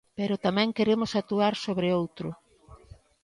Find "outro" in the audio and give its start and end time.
1.99-2.29